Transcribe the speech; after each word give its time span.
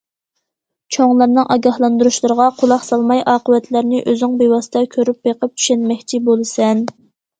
چوڭلارنىڭ 0.95 1.45
ئاگاھلاندۇرۇشلىرىغا 1.55 2.47
قۇلاق 2.61 2.87
سالماي، 2.87 3.21
ئاقىۋەتلەرنى 3.35 4.01
ئۆزۈڭ 4.13 4.41
بىۋاسىتە 4.43 4.83
كۆرۈپ 4.97 5.21
بېقىپ 5.29 5.55
چۈشەنمەكچى 5.59 6.23
بولىسەن. 6.31 6.83